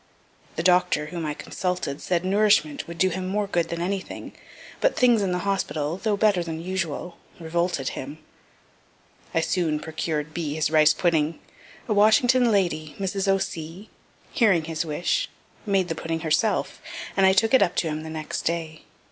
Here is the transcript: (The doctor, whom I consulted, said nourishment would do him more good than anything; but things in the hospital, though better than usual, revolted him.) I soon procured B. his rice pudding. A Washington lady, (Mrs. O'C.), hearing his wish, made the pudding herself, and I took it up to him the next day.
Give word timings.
(The 0.55 0.63
doctor, 0.63 1.05
whom 1.13 1.27
I 1.27 1.35
consulted, 1.35 2.01
said 2.01 2.25
nourishment 2.25 2.87
would 2.87 2.97
do 2.97 3.09
him 3.09 3.27
more 3.27 3.45
good 3.45 3.69
than 3.69 3.81
anything; 3.81 4.33
but 4.79 4.95
things 4.95 5.21
in 5.21 5.31
the 5.31 5.45
hospital, 5.45 5.97
though 6.01 6.17
better 6.17 6.41
than 6.43 6.59
usual, 6.59 7.17
revolted 7.39 7.89
him.) 7.89 8.17
I 9.35 9.41
soon 9.41 9.79
procured 9.79 10.33
B. 10.33 10.55
his 10.55 10.71
rice 10.71 10.95
pudding. 10.95 11.37
A 11.87 11.93
Washington 11.93 12.51
lady, 12.51 12.95
(Mrs. 12.97 13.27
O'C.), 13.27 13.91
hearing 14.31 14.63
his 14.63 14.83
wish, 14.83 15.29
made 15.67 15.87
the 15.87 15.93
pudding 15.93 16.21
herself, 16.21 16.81
and 17.15 17.27
I 17.27 17.33
took 17.33 17.53
it 17.53 17.61
up 17.61 17.75
to 17.75 17.87
him 17.87 18.01
the 18.01 18.09
next 18.09 18.41
day. 18.41 18.85